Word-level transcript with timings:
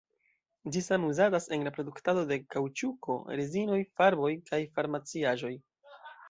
Ĝi 0.75 0.79
same 0.85 1.09
uzatas 1.11 1.45
en 1.57 1.65
la 1.67 1.73
produktado 1.75 2.23
de 2.31 2.37
kaŭĉuko, 2.55 3.19
rezinoj, 3.41 3.79
farboj 4.01 4.31
kaj 4.49 4.63
farmaciaĵoj. 4.79 5.55